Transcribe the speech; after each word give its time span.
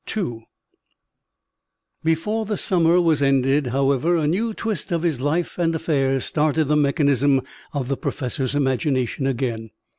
II 0.17 0.47
Before 2.03 2.43
the 2.47 2.57
summer 2.57 2.99
was 2.99 3.21
ended, 3.21 3.67
however, 3.67 4.15
a 4.15 4.25
new 4.25 4.51
twist 4.51 4.91
of 4.91 5.03
his 5.03 5.21
life 5.21 5.59
and 5.59 5.75
affairs 5.75 6.25
started 6.25 6.63
the 6.65 6.75
mechanism 6.75 7.43
of 7.71 7.87
the 7.87 7.97
professor's 7.97 8.55
imagination 8.55 9.27
again. 9.27 9.69